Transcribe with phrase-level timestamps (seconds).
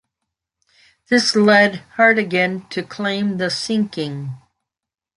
[1.09, 4.31] This led Hardegen to claim the sinking.